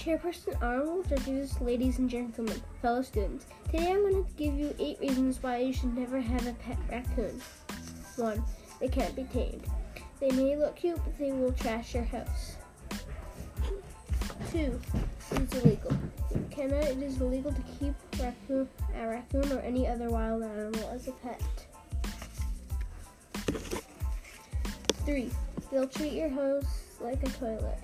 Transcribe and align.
Chairperson 0.00 0.56
Arnold, 0.62 1.06
judges, 1.10 1.60
ladies 1.60 1.98
and 1.98 2.08
gentlemen, 2.08 2.58
fellow 2.80 3.02
students. 3.02 3.44
Today 3.66 3.90
I'm 3.90 4.00
going 4.00 4.24
to 4.24 4.30
give 4.32 4.54
you 4.54 4.74
eight 4.78 4.98
reasons 4.98 5.42
why 5.42 5.58
you 5.58 5.74
should 5.74 5.94
never 5.94 6.18
have 6.18 6.46
a 6.46 6.54
pet 6.54 6.78
raccoon. 6.90 7.38
1. 8.16 8.42
They 8.80 8.88
can't 8.88 9.14
be 9.14 9.24
tamed. 9.24 9.66
They 10.18 10.30
may 10.30 10.56
look 10.56 10.76
cute, 10.76 10.98
but 11.04 11.18
they 11.18 11.32
will 11.32 11.52
trash 11.52 11.92
your 11.92 12.04
house. 12.04 12.56
2. 14.52 14.80
It's 15.32 15.56
illegal. 15.58 15.92
In 16.34 16.48
Canada, 16.48 16.92
it 16.92 17.02
is 17.02 17.20
illegal 17.20 17.52
to 17.52 17.62
keep 17.78 17.94
raccoon, 18.18 18.70
a 18.96 19.06
raccoon 19.06 19.52
or 19.52 19.60
any 19.60 19.86
other 19.86 20.08
wild 20.08 20.42
animal 20.42 20.88
as 20.94 21.08
a 21.08 21.12
pet. 21.12 21.42
3. 25.04 25.30
They'll 25.70 25.86
treat 25.86 26.14
your 26.14 26.30
house 26.30 26.84
like 27.02 27.22
a 27.22 27.28
toilet. 27.32 27.80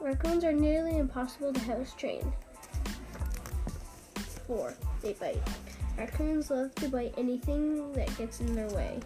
Raccoons 0.00 0.44
are 0.44 0.52
nearly 0.52 0.96
impossible 0.96 1.52
to 1.52 1.60
house 1.60 1.92
train. 1.94 2.32
4. 4.46 4.72
They 5.02 5.12
bite. 5.14 5.42
Raccoons 5.98 6.50
love 6.50 6.72
to 6.76 6.88
bite 6.88 7.14
anything 7.18 7.92
that 7.94 8.16
gets 8.16 8.40
in 8.40 8.54
their 8.54 8.68
way. 8.68 9.00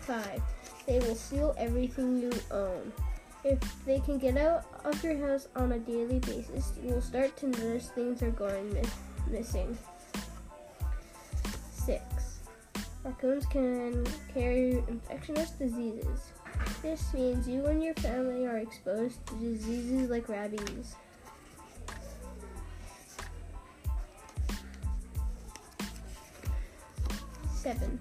5. 0.00 0.42
They 0.86 0.98
will 0.98 1.14
steal 1.14 1.54
everything 1.56 2.18
you 2.18 2.32
own. 2.50 2.92
If 3.44 3.60
they 3.86 4.00
can 4.00 4.18
get 4.18 4.36
out 4.36 4.64
of 4.84 5.02
your 5.04 5.16
house 5.16 5.46
on 5.54 5.72
a 5.72 5.78
daily 5.78 6.18
basis, 6.18 6.72
you 6.82 6.92
will 6.94 7.00
start 7.00 7.36
to 7.38 7.46
notice 7.46 7.88
things 7.90 8.20
are 8.22 8.30
going 8.30 8.74
miss- 8.74 8.94
missing. 9.30 9.78
6. 11.72 12.02
Raccoons 13.04 13.46
can 13.46 14.04
carry 14.34 14.82
infectious 14.88 15.50
diseases. 15.52 16.32
This 16.82 17.12
means 17.12 17.46
you 17.46 17.66
and 17.66 17.82
your 17.82 17.94
family 17.94 18.46
are 18.46 18.56
exposed 18.56 19.24
to 19.26 19.34
diseases 19.34 20.08
like 20.08 20.28
rabies. 20.28 20.96
Seven. 27.54 28.00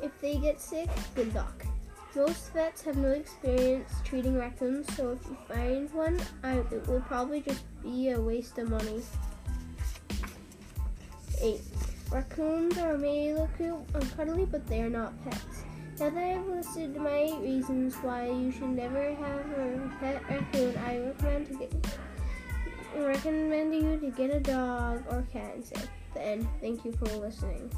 If 0.00 0.12
they 0.20 0.36
get 0.36 0.60
sick, 0.60 0.88
good 1.16 1.34
luck. 1.34 1.66
Most 2.14 2.52
vets 2.54 2.80
have 2.82 2.96
no 2.96 3.10
experience 3.10 3.92
treating 4.04 4.38
raccoons, 4.38 4.86
so 4.94 5.10
if 5.10 5.18
you 5.28 5.36
find 5.48 5.92
one, 5.92 6.18
I, 6.42 6.58
it 6.58 6.86
will 6.86 7.02
probably 7.02 7.40
just 7.40 7.64
be 7.82 8.10
a 8.10 8.20
waste 8.20 8.56
of 8.58 8.70
money. 8.70 9.02
8. 11.42 11.60
Raccoons 12.10 12.78
are 12.78 12.96
may 12.96 13.34
look 13.34 13.54
cute 13.56 13.74
and 13.92 14.16
cuddly, 14.16 14.46
but 14.46 14.66
they 14.66 14.80
are 14.80 14.88
not 14.88 15.12
pets. 15.24 15.64
Now 15.98 16.10
that 16.10 16.22
I've 16.22 16.46
listed 16.46 16.94
my 16.96 17.08
eight 17.08 17.40
reasons 17.40 17.94
why 17.96 18.26
you 18.26 18.52
should 18.52 18.68
never 18.68 19.14
have 19.14 19.50
a 19.58 19.90
pet 19.98 20.22
raccoon, 20.28 20.76
I 20.84 20.98
recommend 20.98 21.46
to 21.46 21.54
get 21.54 21.98
recommend 22.98 23.74
you 23.74 23.98
to 24.00 24.10
get 24.10 24.30
a 24.30 24.40
dog 24.40 25.04
or 25.08 25.26
cat 25.32 25.54
instead. 25.56 25.88
The 26.12 26.22
end. 26.22 26.48
Thank 26.60 26.84
you 26.84 26.92
for 26.92 27.06
listening. 27.06 27.72